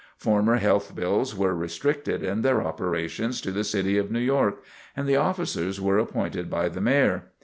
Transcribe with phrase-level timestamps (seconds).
[0.17, 4.63] Former health bills were restricted in their operations to the city of New York,
[4.97, 7.25] and the officers were appointed by the Mayor.